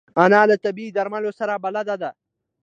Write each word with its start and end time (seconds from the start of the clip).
انا 0.23 0.41
له 0.49 0.55
طبیعي 0.65 0.91
درملو 0.97 1.31
سره 1.39 1.53
بلد 1.65 1.87
ده 2.01 2.09